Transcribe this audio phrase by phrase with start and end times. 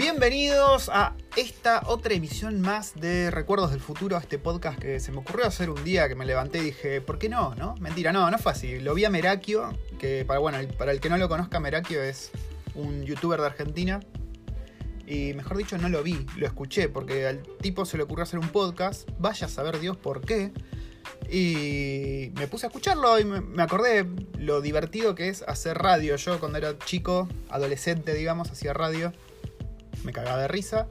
[0.00, 5.18] Bienvenidos a esta otra emisión más de Recuerdos del Futuro, este podcast que se me
[5.18, 7.54] ocurrió hacer un día que me levanté y dije, ¿por qué no?
[7.54, 7.74] ¿No?
[7.80, 8.78] Mentira, no, no fue así.
[8.78, 12.30] Lo vi a Merakio, que para, bueno, para el que no lo conozca, Merakio es
[12.74, 14.00] un youtuber de Argentina.
[15.06, 18.38] Y mejor dicho, no lo vi, lo escuché, porque al tipo se le ocurrió hacer
[18.38, 20.50] un podcast, vaya a saber Dios por qué.
[21.30, 24.06] Y me puse a escucharlo y me acordé
[24.38, 26.16] lo divertido que es hacer radio.
[26.16, 29.12] Yo cuando era chico, adolescente, digamos, hacía radio
[30.04, 30.88] me cagaba de risa.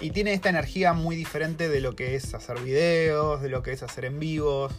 [0.00, 3.72] Y tiene esta energía muy diferente de lo que es hacer videos, de lo que
[3.72, 4.72] es hacer en vivos.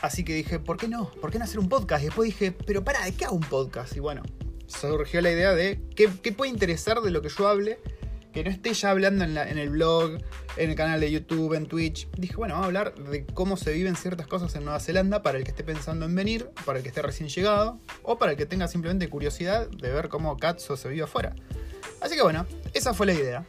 [0.00, 1.10] Así que dije, ¿por qué no?
[1.10, 2.02] ¿Por qué no hacer un podcast?
[2.02, 3.96] Y después dije, pero para, ¿de qué hago un podcast?
[3.96, 4.22] Y bueno,
[4.66, 7.78] surgió la idea de qué, puede interesar de lo que yo hable,
[8.32, 10.18] que no esté ya hablando en, en, el blog,
[10.56, 12.10] en el canal de YouTube, en Twitch.
[12.18, 15.38] Dije, bueno, vamos a hablar de cómo se viven ciertas cosas en Nueva Zelanda para
[15.38, 18.38] el que esté pensando en venir, para el que esté recién llegado, o para el
[18.38, 21.34] que tenga simplemente curiosidad de ver cómo Katso se vive afuera.
[22.00, 23.46] Así que bueno, esa fue la idea.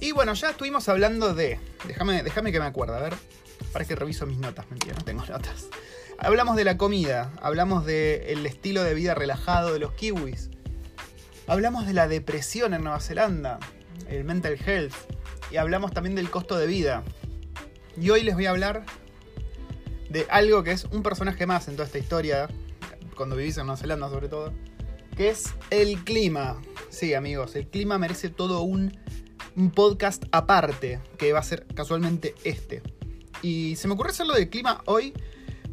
[0.00, 1.58] Y bueno, ya estuvimos hablando de.
[1.86, 3.14] Déjame, déjame que me acuerde, a ver.
[3.72, 5.66] Para que reviso mis notas, mentira, no tengo notas.
[6.18, 10.50] Hablamos de la comida, hablamos del estilo de vida relajado de los kiwis.
[11.46, 13.58] Hablamos de la depresión en Nueva Zelanda,
[14.08, 14.94] el mental health.
[15.50, 17.04] Y hablamos también del costo de vida.
[18.00, 18.84] Y hoy les voy a hablar
[20.08, 22.48] de algo que es un personaje más en toda esta historia,
[23.16, 24.52] cuando vivís en Nueva Zelanda sobre todo,
[25.16, 26.60] que es el clima.
[26.96, 28.98] Sí, amigos, el clima merece todo un,
[29.74, 32.82] podcast aparte, que va a ser casualmente este.
[33.42, 35.12] Y se me ocurre hacerlo del clima hoy,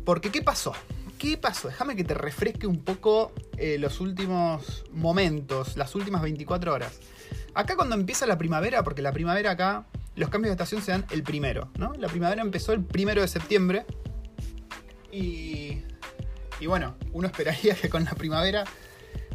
[0.03, 0.73] porque ¿qué pasó?
[1.17, 1.69] ¿Qué pasó?
[1.69, 6.99] Déjame que te refresque un poco eh, los últimos momentos, las últimas 24 horas.
[7.53, 9.85] Acá cuando empieza la primavera, porque la primavera acá,
[10.17, 11.93] los cambios de estación se dan el primero, ¿no?
[11.93, 13.85] La primavera empezó el primero de septiembre.
[15.09, 15.83] Y,
[16.59, 18.65] y bueno, uno esperaría que con la primavera,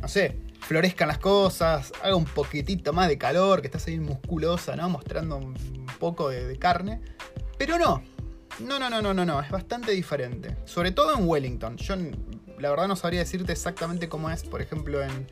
[0.02, 0.36] no sé,
[0.68, 4.90] florezcan las cosas, haga un poquitito más de calor, que estás ahí musculosa, ¿no?
[4.90, 7.00] Mostrando un poco de, carne.
[7.56, 8.02] Pero no.
[8.58, 9.40] No, no, no, no, no, no.
[9.40, 10.58] Es bastante diferente.
[10.66, 11.78] Sobre todo en Wellington.
[11.78, 11.94] Yo
[12.58, 15.28] la verdad no sabría decirte exactamente cómo es, por ejemplo, en,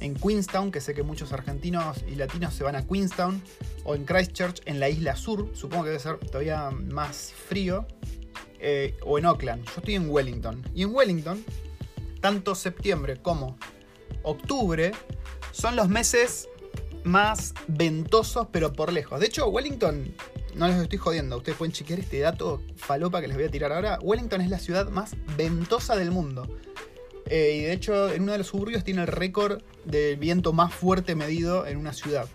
[0.00, 3.42] en Queenstown, que sé que muchos argentinos y latinos se van a Queenstown,
[3.84, 7.86] o en Christchurch, en la isla sur, supongo que debe ser todavía más frío,
[8.60, 9.64] eh, o en Auckland.
[9.64, 10.62] Yo estoy en Wellington.
[10.74, 11.42] Y en Wellington,
[12.20, 13.56] tanto septiembre como
[14.26, 14.92] octubre
[15.52, 16.48] son los meses
[17.04, 19.20] más ventosos, pero por lejos.
[19.20, 20.14] De hecho, Wellington,
[20.54, 23.72] no les estoy jodiendo, ustedes pueden chequear este dato falopa que les voy a tirar
[23.72, 23.98] ahora.
[24.02, 26.46] Wellington es la ciudad más ventosa del mundo.
[27.28, 30.74] Eh, y de hecho, en uno de los suburbios tiene el récord del viento más
[30.74, 32.28] fuerte medido en una ciudad.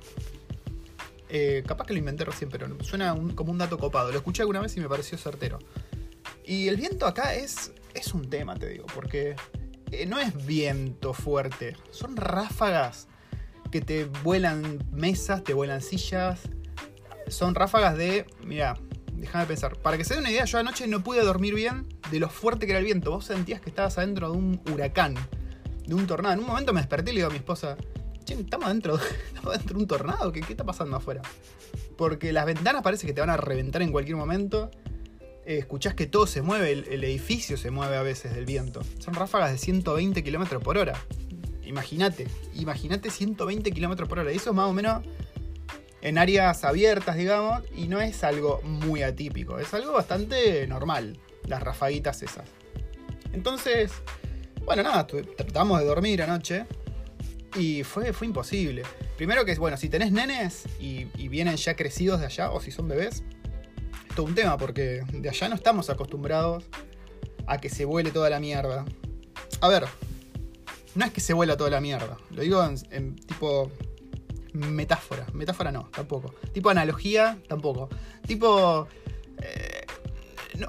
[1.30, 4.12] Eh, capaz que lo inventé recién, pero suena como un dato copado.
[4.12, 5.60] Lo escuché alguna vez y me pareció certero.
[6.46, 9.36] Y el viento acá es, es un tema, te digo, porque
[10.08, 13.08] no es viento fuerte, son ráfagas
[13.72, 16.42] que te vuelan mesas, te vuelan sillas.
[17.28, 18.78] Son ráfagas de, mira,
[19.14, 19.78] déjame pensar.
[19.78, 22.66] Para que se dé una idea, yo anoche no pude dormir bien de lo fuerte
[22.66, 23.12] que era el viento.
[23.12, 25.16] Vos sentías que estabas adentro de un huracán,
[25.88, 26.34] de un tornado.
[26.34, 27.78] En un momento me desperté y le digo a mi esposa,
[28.26, 29.00] che, estamos adentro,
[29.34, 31.22] estamos de un tornado, ¿Qué, ¿qué está pasando afuera?
[31.98, 34.70] Porque las ventanas parece que te van a reventar en cualquier momento.
[35.46, 38.82] Eh, escuchás que todo se mueve, el, edificio se mueve a veces del viento.
[39.00, 40.94] Son ráfagas de 120 km por hora.
[41.64, 44.32] Imagínate, imagínate 120 km por hora.
[44.32, 45.04] Y eso es más o menos
[46.02, 51.62] en áreas abiertas, digamos, y no es algo muy atípico, es algo bastante normal, las
[51.62, 52.50] rafaguitas esas.
[53.34, 53.92] Entonces,
[54.66, 56.66] bueno, nada, tratamos de dormir anoche
[57.56, 58.84] y fue, fue imposible.
[59.16, 62.88] Primero que, bueno, si tenés nenes y vienen ya crecidos de allá, o si son
[62.88, 63.24] bebés,
[64.12, 66.66] todo un tema porque de allá no estamos acostumbrados
[67.48, 68.86] a que se vuele toda la mierda.
[69.62, 69.86] A ver,
[70.96, 73.72] no es que se vuela toda la mierda, lo digo en, tipo
[74.54, 76.34] metáfora, metáfora no, tampoco.
[76.54, 77.90] Tipo analogía, tampoco.
[78.28, 78.88] Tipo...
[79.42, 79.86] Eh,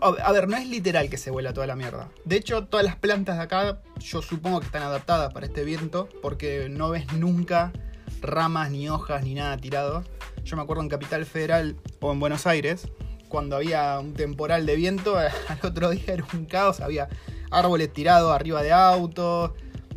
[0.00, 2.08] a ver, no es literal que se vuela toda la mierda.
[2.24, 6.08] De hecho, todas las plantas de acá yo supongo que están adaptadas para este viento
[6.22, 7.72] porque no ves nunca
[8.20, 10.04] ramas ni hojas ni nada tirado.
[10.44, 12.88] Yo me acuerdo en Capital Federal o en Buenos Aires,
[13.32, 15.16] cuando había un temporal de viento,
[15.48, 17.08] al otro día era un caos, había
[17.50, 19.52] árboles tirados arriba de autos,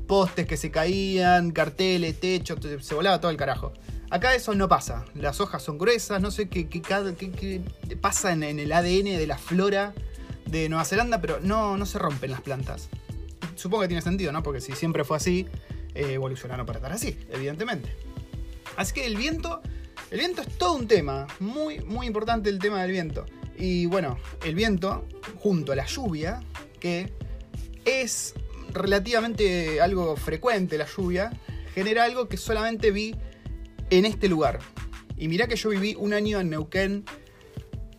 [0.08, 3.74] postes que se caían, carteles, techo, se volaba todo el carajo.
[4.10, 7.62] Acá eso no pasa, las hojas son gruesas, no sé qué,
[8.00, 9.94] pasa en, el ADN de la flora
[10.46, 12.88] de Nueva Zelanda, pero no, no se rompen las plantas.
[13.56, 14.44] Supongo que tiene sentido, ¿no?
[14.44, 15.48] Porque si siempre fue así,
[15.94, 17.94] eh, evolucionaron para estar así, evidentemente.
[18.78, 19.62] Así que el viento
[20.16, 23.26] el viento es todo un tema, muy, muy importante el tema del viento.
[23.58, 25.06] Y bueno, el viento,
[25.40, 26.40] junto a la lluvia,
[26.80, 27.12] que
[27.84, 28.34] es
[28.72, 31.34] relativamente algo frecuente la lluvia,
[31.74, 33.14] genera algo que solamente vi
[33.90, 34.60] en este lugar.
[35.18, 37.04] Y mirá que yo viví un año en Neuquén,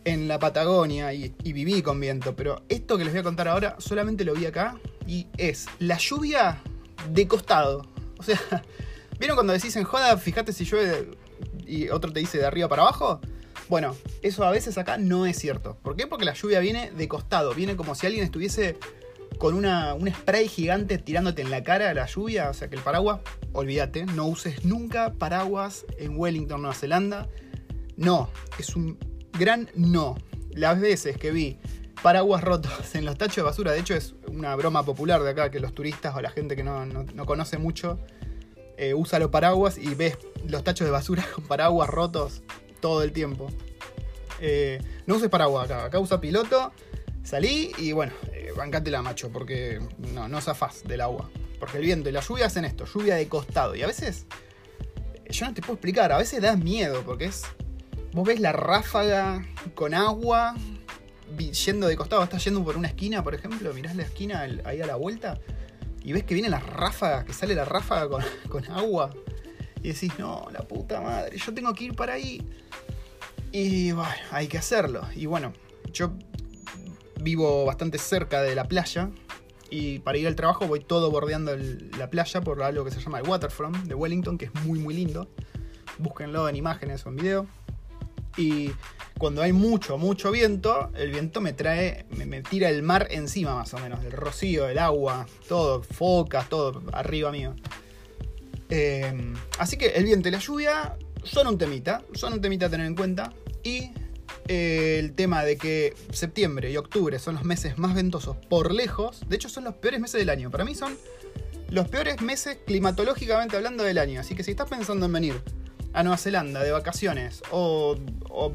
[0.03, 3.47] en la Patagonia, y, y viví con viento, pero esto que les voy a contar
[3.47, 6.63] ahora solamente lo vi acá, y es la lluvia
[7.11, 7.85] de costado.
[8.17, 8.39] O sea,
[9.19, 11.11] ¿vieron cuando decís en joda, fíjate si llueve
[11.67, 13.19] y otro te dice de arriba para abajo?
[13.69, 15.77] Bueno, eso a veces acá no es cierto.
[15.83, 16.07] ¿Por qué?
[16.07, 18.77] Porque la lluvia viene de costado, viene como si alguien estuviese
[19.37, 22.49] con una, un spray gigante tirándote en la cara la lluvia.
[22.49, 23.19] O sea que el paraguas,
[23.53, 27.27] olvídate, no uses nunca paraguas en Wellington, Nueva Zelanda.
[27.97, 28.97] No, es un
[29.37, 30.15] gran no.
[30.51, 31.57] Las veces que vi
[32.01, 35.51] paraguas rotos en los tachos de basura, de hecho es una broma popular de acá
[35.51, 36.85] que los turistas o la gente que no,
[37.25, 37.99] conoce mucho
[38.77, 42.43] eh, usa los paraguas y ves los tachos de basura con paraguas rotos
[42.79, 43.49] todo el tiempo.
[44.39, 46.71] Eh, no uses paraguas acá, acá usa piloto,
[47.23, 48.53] salí y bueno, eh,
[48.85, 49.81] la macho, porque
[50.13, 51.29] no, no zafás del agua.
[51.59, 53.75] Porque el viento y la lluvia hacen esto, lluvia de costado.
[53.75, 54.27] Y a veces,
[55.27, 57.43] yo no te puedo explicar, a veces da miedo, porque es...
[58.13, 59.45] Vos ves la ráfaga
[59.75, 60.55] con agua
[61.65, 64.85] yendo de costado, estás yendo por una esquina, por ejemplo, mirás la esquina ahí a
[64.85, 65.39] la vuelta
[66.07, 69.09] y ves que vienen las ráfagas, que sale la ráfaga con, con agua.
[69.83, 72.41] Y decís, no, la puta madre, yo tengo que ir para ahí.
[73.51, 75.01] Y bueno, hay que hacerlo.
[75.17, 75.51] Y bueno,
[75.91, 76.13] yo
[77.19, 79.09] vivo bastante cerca de la playa.
[79.69, 81.57] Y para ir al trabajo voy todo bordeando
[81.97, 84.93] la playa por algo que se llama el Waterfront de Wellington, que es muy muy
[84.93, 85.27] lindo.
[85.97, 87.47] Búsquenlo en imágenes o en video.
[88.37, 88.71] Y
[89.17, 93.73] cuando hay mucho, mucho viento, el viento me trae, me, tira el mar encima más
[93.73, 97.55] o menos, el rocío, el agua, todo, focas, todo arriba mío.
[98.69, 102.69] Eh, así que el viento y la lluvia son un temita, son un temita a
[102.69, 103.33] tener en cuenta.
[103.63, 103.91] Y
[104.47, 109.21] eh, el tema de que septiembre y octubre son los meses más ventosos por lejos,
[109.27, 110.51] de hecho son los peores meses del año.
[110.51, 110.95] Para mí son
[111.69, 114.21] los peores meses climatológicamente hablando del año.
[114.21, 115.41] Así que si estás pensando en venir
[115.97, 117.97] a Nueva Zelanda de vacaciones o,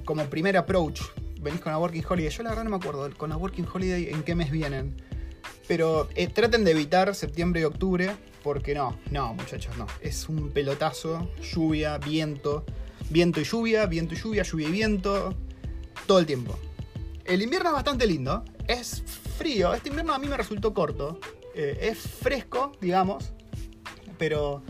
[0.04, 1.00] como primer approach
[1.40, 4.10] venís con la Working Holiday, yo la verdad no me acuerdo con la Working Holiday
[4.10, 4.94] en qué mes vienen.
[5.66, 9.88] Pero eh, traten de evitar septiembre y octubre porque no, no muchachos, no.
[10.00, 12.64] Es un pelotazo, lluvia, viento,
[13.10, 15.34] viento y lluvia, viento y lluvia, lluvia y viento,
[16.06, 16.56] todo el tiempo.
[17.24, 19.02] El invierno es bastante lindo, es
[19.36, 21.18] frío, este invierno a mí me resultó corto,
[21.56, 23.32] eh, es fresco, digamos,
[24.16, 24.62] pero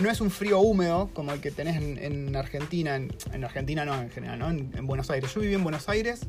[0.00, 4.10] no es un frío húmedo como el que tenés en, Argentina, en, Argentina no en
[4.10, 4.50] general, ¿no?
[4.50, 5.32] En, Buenos Aires.
[5.34, 6.26] Yo viví en Buenos Aires,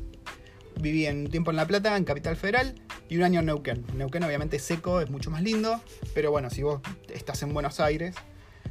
[0.80, 2.74] viví un tiempo en La Plata, en Capital Federal,
[3.08, 3.84] y un año en Neuquén.
[3.94, 5.80] Neuquén obviamente seco, es mucho más lindo,
[6.14, 6.80] pero bueno, si vos
[7.12, 8.14] estás en Buenos Aires,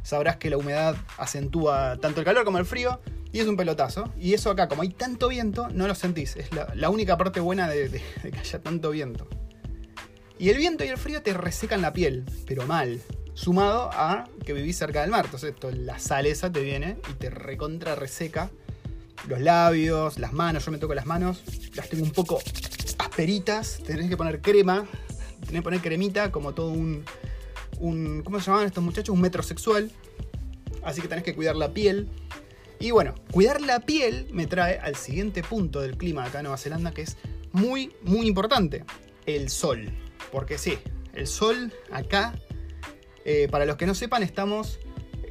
[0.03, 3.01] sabrás que la humedad acentúa tanto el calor como el frío,
[3.31, 4.13] y es un pelotazo.
[4.19, 6.35] Y eso acá, como hay tanto viento, no lo sentís.
[6.35, 7.89] Es la, única parte buena de
[8.21, 9.27] que haya tanto viento.
[10.37, 13.01] Y el viento y el frío te resecan la piel, pero mal
[13.33, 15.25] sumado a que vivís cerca del mar.
[15.25, 18.49] Entonces, esto, la sal esa te viene y te recontra reseca
[19.27, 20.65] los labios, las manos.
[20.65, 21.41] Yo me toco las manos,
[21.75, 22.39] las tengo un poco
[22.99, 23.79] asperitas.
[23.85, 24.85] Tenés que poner crema,
[25.41, 27.03] tenés que poner cremita, como todo un,
[27.79, 28.21] un.
[28.23, 29.13] ¿Cómo se llaman estos muchachos?
[29.13, 29.91] Un metrosexual.
[30.83, 32.09] Así que tenés que cuidar la piel.
[32.79, 36.57] Y bueno, cuidar la piel me trae al siguiente punto del clima acá en Nueva
[36.57, 37.17] Zelanda, que es
[37.51, 38.83] muy, muy importante:
[39.25, 39.89] el sol.
[40.31, 40.77] Porque sí,
[41.13, 42.33] el sol acá
[43.25, 44.79] eh, para los que no sepan, estamos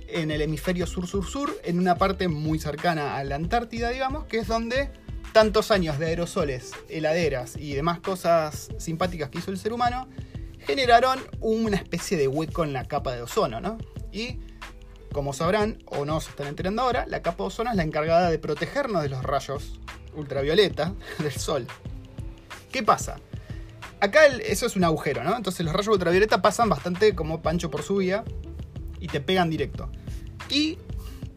[0.09, 4.47] en el hemisferio sur-sur-sur, en una parte muy cercana a la Antártida, digamos, que es
[4.47, 4.91] donde
[5.33, 10.09] tantos años de aerosoles, heladeras y demás cosas simpáticas que hizo el ser humano
[10.59, 13.79] generaron una especie de hueco en la capa de ozono, ¿no?
[14.13, 14.39] Y
[15.13, 18.31] como sabrán, o no se están enterando ahora, la capa de ozono es la encargada
[18.31, 19.81] de protegernos de los rayos
[20.15, 21.67] ultravioleta del sol.
[22.71, 23.19] ¿Qué pasa?
[24.03, 25.37] Acá eso es un agujero, ¿no?
[25.37, 28.25] Entonces los rayos ultravioleta pasan bastante como pancho por su vía
[28.99, 29.91] y te pegan directo.
[30.51, 30.79] Y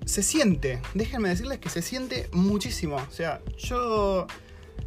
[0.05, 2.95] se siente, déjenme decirles que se siente muchísimo.
[2.98, 4.25] O sea, yo.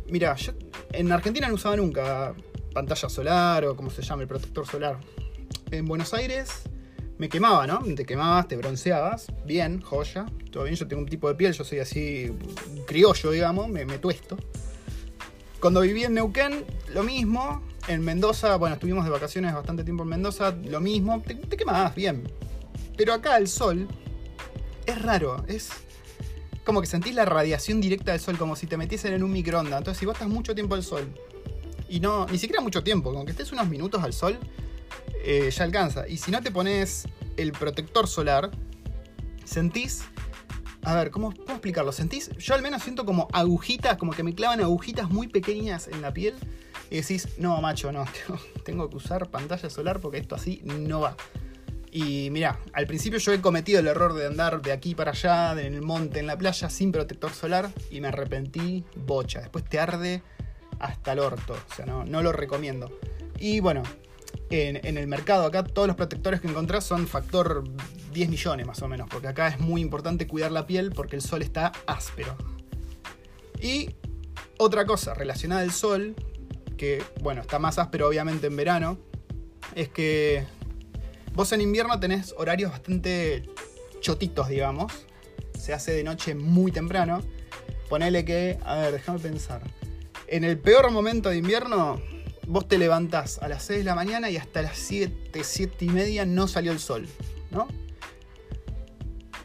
[0.09, 0.53] Mira, yo
[0.93, 2.35] en Argentina no usaba nunca
[2.75, 4.99] pantalla solar o como se llama, el protector solar.
[5.71, 6.63] En Buenos Aires
[7.17, 7.79] me quemaba, ¿no?
[7.95, 10.27] Te quemabas, te bronceabas, bien, joya.
[10.51, 12.33] Todo bien, yo tengo un tipo de piel, yo soy así
[12.87, 14.37] criollo, digamos, me, me tuesto.
[15.61, 17.63] Cuando viví en Neuquén, lo mismo.
[17.89, 21.23] En Mendoza, bueno, estuvimos de vacaciones bastante tiempo en Mendoza, lo mismo.
[21.23, 22.31] Te, te quemabas bien.
[22.97, 23.89] Pero acá el sol
[24.87, 25.45] es raro.
[25.49, 25.71] Es
[26.65, 29.79] como que sentís la radiación directa del sol, como si te metiesen en un microondas.
[29.79, 31.09] Entonces, si vos estás mucho tiempo al sol,
[31.89, 34.39] y no, ni siquiera mucho tiempo, como que estés unos minutos al sol,
[35.25, 36.07] eh, ya alcanza.
[36.07, 38.51] Y si no te pones el protector solar,
[39.45, 40.03] sentís
[40.89, 41.93] a ver, ¿cómo explicarlo?
[41.93, 42.31] ¿Sentís?
[42.39, 46.15] Yo al menos siento como agujitas, como que me clavan agujitas muy pequeñas en la
[46.15, 46.35] piel
[46.91, 48.07] y decís, no, macho, no,
[48.65, 51.15] tengo, que usar pantalla solar porque esto así no va.
[51.93, 55.53] Y mira, al principio yo he cometido el error de andar de aquí para allá,
[55.61, 59.41] en el monte, en la playa, sin protector solar y me arrepentí bocha.
[59.41, 60.23] Después te arde
[60.79, 62.91] hasta el orto, o sea, no, no lo recomiendo.
[63.39, 63.83] Y bueno,
[64.49, 67.65] en, en, el mercado acá todos los protectores que encontrás son factor
[68.19, 71.23] 10 millones más o menos, porque acá es muy importante cuidar la piel porque el
[71.23, 72.37] sol está áspero.
[73.63, 73.91] Y
[74.59, 76.17] otra cosa relacionada al sol,
[76.77, 78.99] que bueno, está más áspero obviamente en verano,
[79.77, 80.45] es que
[81.33, 83.49] vos en invierno tenés horarios bastante
[84.01, 84.93] chotitos, digamos.
[85.57, 87.21] Se hace de noche muy temprano.
[87.89, 89.63] Ponele que, a ver, déjame pensar.
[90.27, 92.03] En el peor momento de invierno,
[92.49, 95.89] vos te levantás a las 6 de la mañana y hasta las 7, 7 y
[95.89, 97.07] media no salió el sol,
[97.53, 97.69] ¿no?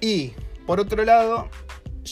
[0.03, 0.33] Y
[0.65, 1.47] por otro lado,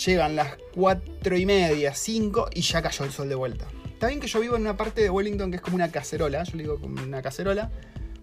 [0.06, 3.68] llegan las 4 y media, 5 y ya cayó el sol de vuelta.
[3.84, 6.42] Está bien que yo vivo en una parte de Wellington que es como una cacerola,
[6.44, 7.70] yo le digo como una cacerola,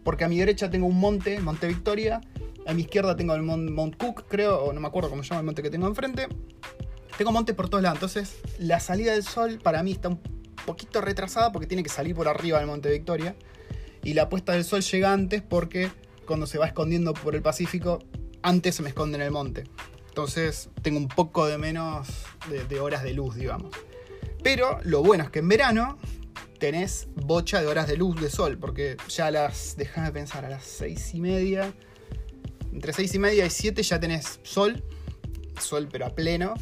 [0.04, 2.22] porque a mi derecha tengo un monte, Monte Victoria,
[2.66, 5.40] a mi izquierda tengo el Mount Cook, creo, o no me acuerdo cómo se llama
[5.40, 6.28] el monte que tengo enfrente.
[7.18, 10.18] Tengo montes por todos lados, entonces la salida del sol para mí está un
[10.64, 13.36] poquito retrasada porque tiene que salir por arriba del Monte Victoria.
[14.02, 15.90] Y la puesta del sol llega antes porque
[16.26, 17.98] cuando se va escondiendo por el Pacífico,
[18.48, 19.64] antes se me esconde en el monte.
[20.08, 22.08] Entonces tengo un poco de menos
[22.48, 23.70] de, horas de luz, digamos.
[24.42, 25.98] Pero lo bueno es que en verano
[26.58, 30.48] tenés bocha de horas de luz de sol, porque ya a las, déjame pensar, a
[30.48, 31.74] las seis y media,
[32.72, 34.82] entre seis y media y siete ya tenés sol,
[35.60, 36.54] sol pero a pleno,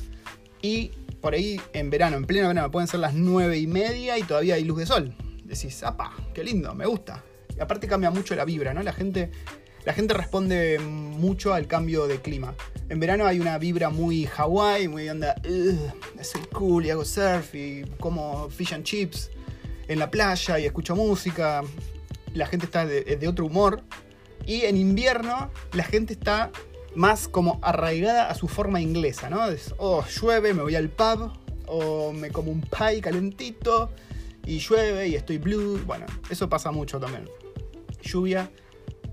[0.60, 0.88] y
[1.20, 4.56] por ahí en verano, en pleno verano, pueden ser las nueve y media y todavía
[4.56, 5.14] hay luz de sol.
[5.44, 7.24] Decís, apa, qué lindo, me gusta.
[7.56, 8.82] Y aparte cambia mucho la vibra, ¿no?
[8.82, 9.30] La gente,
[9.86, 12.54] la gente responde mucho al cambio de clima.
[12.88, 15.36] En verano hay una vibra muy Hawaii, muy onda,
[16.20, 19.30] soy cool y hago surf y como fish and chips
[19.86, 21.62] en la playa y escucho música.
[22.34, 23.84] La gente está de otro humor.
[24.44, 26.50] Y en invierno la gente está
[26.96, 29.46] más como arraigada a su forma inglesa, ¿no?
[29.46, 31.30] Es, oh, llueve, me voy al pub,
[31.68, 33.92] o me como un pie calentito,
[34.44, 35.80] y llueve, y estoy blue.
[35.86, 37.28] Bueno, eso pasa mucho también.
[38.02, 38.50] Lluvia.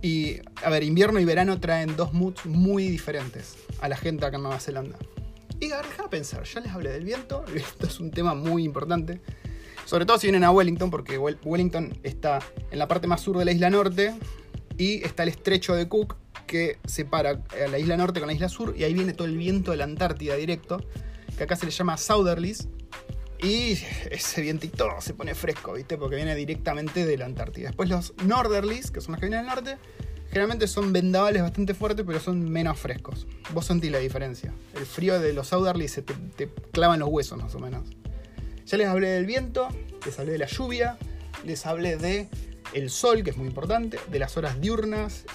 [0.03, 4.35] Y, a ver, invierno y verano traen dos moods muy diferentes a la gente acá
[4.35, 4.97] en Nueva Zelanda.
[5.61, 8.65] Y a ver, déjame pensar, ya les hablé del viento, esto es un tema muy
[8.65, 9.21] importante.
[9.85, 13.45] Sobre todo si vienen a Wellington, porque Wellington está en la parte más sur de
[13.45, 14.13] la isla norte
[14.77, 16.17] y está el estrecho de Cook,
[16.47, 19.37] que separa a la isla norte con la isla sur y ahí viene todo el
[19.37, 20.81] viento de la Antártida directo,
[21.37, 22.67] que acá se le llama Southerlies.
[23.43, 23.77] Y
[24.09, 25.97] ese vientito se pone fresco, ¿viste?
[25.97, 27.67] Porque viene directamente de la Antártida.
[27.67, 29.77] Después los Northerlies, que son los que vienen del norte,
[30.29, 33.27] generalmente son vendavales bastante fuertes, pero son menos frescos.
[33.53, 34.53] Vos sentís la diferencia.
[34.75, 37.89] El frío de los Southerlies se te, te clavan los huesos, más o menos.
[38.65, 39.67] Ya les hablé del viento,
[40.05, 40.97] les hablé de la lluvia,
[41.43, 42.29] les hablé de
[42.71, 45.25] el sol, que es muy importante, de las horas diurnas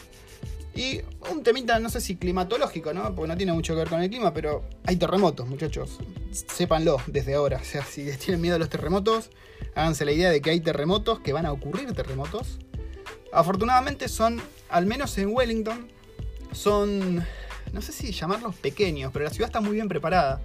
[0.79, 3.13] y un temita, no sé si climatológico, ¿no?
[3.13, 5.99] Porque no tiene mucho que ver con el clima, pero hay terremotos, muchachos.
[6.31, 7.59] Sépanlo desde ahora.
[7.61, 9.31] O sea, si tienen miedo a los terremotos,
[9.75, 12.61] háganse la idea de que hay terremotos, que van a ocurrir terremotos.
[13.33, 15.89] Afortunadamente son, al menos en Wellington,
[16.53, 17.25] son,
[17.73, 20.41] no sé si llamarlos pequeños, pero la ciudad está muy bien preparada.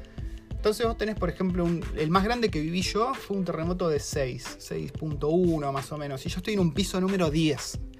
[0.49, 3.99] Entonces vos tenés, por ejemplo, el más grande que viví yo fue un terremoto de
[3.99, 6.25] 6, 6.1 más o menos.
[6.25, 7.92] Y yo estoy en un piso número 10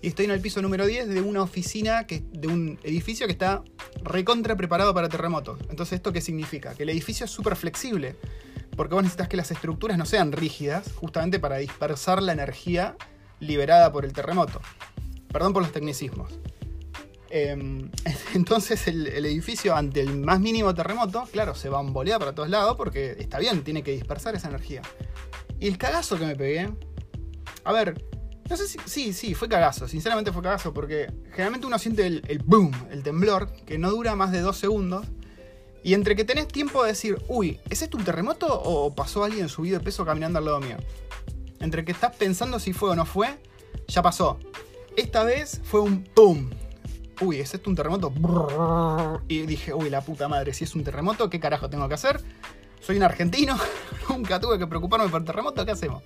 [0.00, 3.32] y estoy en el piso número 10 de una oficina, que, de un edificio que
[3.32, 3.62] está
[4.02, 5.58] recontra preparado para terremotos.
[5.70, 6.74] Entonces, ¿esto qué significa?
[6.74, 8.16] Que el edificio es súper flexible,
[8.76, 12.96] porque vos necesitas que las estructuras no sean rígidas, justamente para dispersar la energía
[13.40, 14.60] liberada por el terremoto.
[15.32, 16.38] Perdón por los tecnicismos.
[17.30, 17.90] Em,
[18.34, 22.48] entonces el, edificio ante el más mínimo terremoto, claro, se va a bambolea para todos
[22.48, 24.82] lados porque está bien, tiene que dispersar esa energía.
[25.60, 26.70] Y el cagazo que me pegué.
[27.64, 28.02] A ver,
[28.48, 28.78] no sé si.
[28.86, 29.86] Sí, sí, fue cagazo.
[29.88, 30.72] Sinceramente fue cagazo.
[30.72, 35.06] Porque generalmente uno siente el, boom, el temblor, que no dura más de dos segundos.
[35.82, 39.48] Y entre que tenés tiempo de decir, uy, ¿es esto un terremoto o pasó alguien
[39.48, 40.76] subido de peso caminando al lado mío?
[41.60, 43.38] Entre que estás pensando si fue o no fue,
[43.86, 44.38] ya pasó.
[44.96, 46.50] Esta vez fue un boom.
[47.20, 48.12] Uy, ¿es esto un terremoto?
[49.28, 52.20] Y dije, uy, la puta madre, si es un terremoto, ¿qué carajo tengo que hacer?
[52.80, 53.56] Soy un argentino,
[54.08, 56.02] nunca tuve que preocuparme por el terremoto, ¿qué hacemos?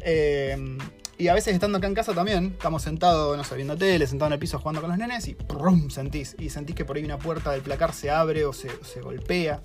[0.00, 0.78] Eh,
[1.18, 4.30] y a veces estando acá en casa también, estamos sentados, no sé, viendo tele, sentados
[4.30, 5.90] en el piso jugando con los nenes y ¡prum!
[5.90, 6.36] sentís.
[6.38, 8.70] Y sentís que por ahí una puerta del placar se abre o se,
[9.02, 9.60] golpea.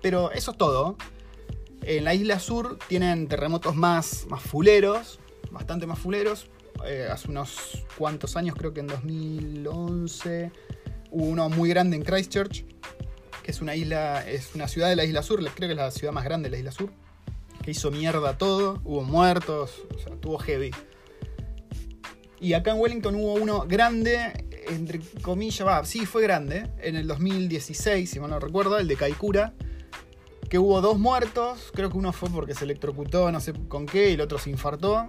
[0.00, 0.96] Pero eso es todo.
[1.82, 5.18] En la isla sur tienen terremotos más, más fuleros,
[5.50, 6.46] bastante más fuleros.
[6.86, 10.52] Eh, hace unos cuantos años, creo que en 2011,
[11.10, 12.64] hubo uno muy grande en Christchurch,
[13.42, 15.90] que es una isla, es una ciudad de la isla sur, creo que es la
[15.90, 16.90] ciudad más grande de la isla sur
[17.66, 20.70] que hizo mierda todo, hubo muertos, o sea, tuvo heavy.
[22.40, 27.06] Y acá en Wellington hubo uno grande entre comillas, va, sí fue grande, en el
[27.06, 29.54] 2016, si mal no recuerdo, el de Kaikura,
[30.48, 34.10] que hubo dos muertos, creo que uno fue porque se electrocutó, no sé con qué,
[34.10, 35.06] y el otro se infartó,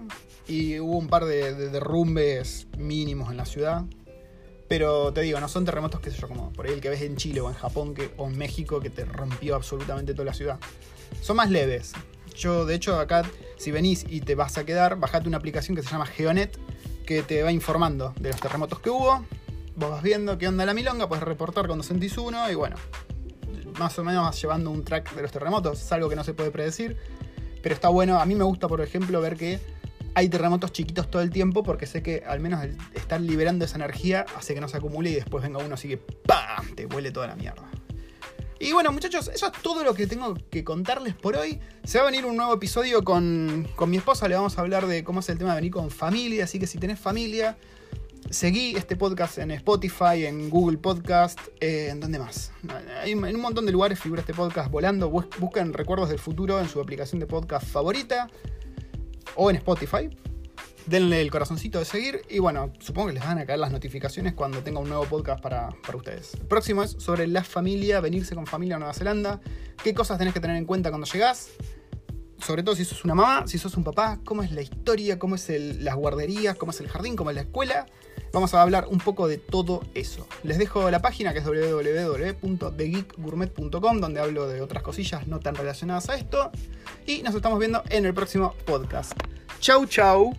[0.47, 3.85] y hubo un par de, de derrumbes mínimos en la ciudad.
[4.67, 7.01] Pero te digo, no son terremotos, qué sé yo, como por ahí el que ves
[7.01, 10.33] en Chile o en Japón que, o en México que te rompió absolutamente toda la
[10.33, 10.59] ciudad.
[11.21, 11.93] Son más leves.
[12.37, 13.23] Yo, de hecho, acá,
[13.57, 16.57] si venís y te vas a quedar, bajate una aplicación que se llama Geonet,
[17.05, 19.25] que te va informando de los terremotos que hubo.
[19.75, 22.75] Vos vas viendo qué onda la milonga, puedes reportar cuando sentís uno y bueno,
[23.79, 25.81] más o menos vas llevando un track de los terremotos.
[25.81, 26.97] Es algo que no se puede predecir,
[27.63, 28.19] pero está bueno.
[28.19, 29.59] A mí me gusta, por ejemplo, ver que
[30.13, 33.75] hay terremotos chiquitos todo el tiempo porque sé que al menos el estar liberando esa
[33.77, 36.75] energía hace que no se acumule y después venga uno así que ¡pam!
[36.75, 37.67] te huele toda la mierda.
[38.59, 41.59] Y bueno, muchachos, eso es todo lo que tengo que contarles por hoy.
[41.83, 44.27] Se va a venir un nuevo episodio con, con mi esposa.
[44.27, 46.43] Le vamos a hablar de cómo es el tema de venir con familia.
[46.45, 47.57] Así que si tenés familia,
[48.31, 52.51] seguí este podcast en Spotify, en Google Podcast, eh, ¿en dónde más?
[53.05, 55.09] En un montón de lugares figura este podcast volando.
[55.09, 58.27] Bus- Busquen Recuerdos del Futuro en su aplicación de podcast favorita
[59.35, 60.09] o en Spotify.
[60.87, 64.31] Denle el corazoncito de seguir y bueno, supongo que les van a caer las notificaciones
[64.33, 66.33] cuando tenga un nuevo podcast para, para ustedes.
[66.35, 69.41] El próximo es sobre la familia, venirse con familia a Nueva Zelanda,
[69.83, 71.49] qué cosas tenés que tener en cuenta cuando llegás,
[72.39, 75.35] sobre todo si sos una mamá, si sos un papá, cómo es la historia, cómo
[75.35, 77.85] es el- las guarderías, cómo es el jardín, cómo es la escuela.
[78.31, 80.25] Vamos a hablar un poco de todo eso.
[80.43, 86.07] Les dejo la página que es www.thegeekgourmet.com donde hablo de otras cosillas no tan relacionadas
[86.09, 86.49] a esto.
[87.05, 89.11] Y nos estamos viendo en el próximo podcast.
[89.59, 90.33] Chau, chau.